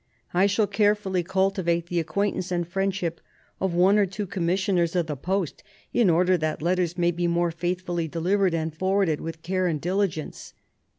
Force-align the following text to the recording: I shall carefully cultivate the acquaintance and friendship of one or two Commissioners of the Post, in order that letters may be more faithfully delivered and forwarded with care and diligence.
I 0.33 0.47
shall 0.47 0.65
carefully 0.65 1.21
cultivate 1.21 1.85
the 1.85 1.99
acquaintance 1.99 2.51
and 2.51 2.67
friendship 2.67 3.21
of 3.59 3.75
one 3.75 3.99
or 3.99 4.07
two 4.07 4.25
Commissioners 4.25 4.95
of 4.95 5.05
the 5.05 5.15
Post, 5.15 5.61
in 5.93 6.09
order 6.09 6.39
that 6.39 6.59
letters 6.63 6.97
may 6.97 7.11
be 7.11 7.27
more 7.27 7.51
faithfully 7.51 8.07
delivered 8.07 8.55
and 8.55 8.75
forwarded 8.75 9.21
with 9.21 9.43
care 9.43 9.67
and 9.67 9.79
diligence. 9.79 10.55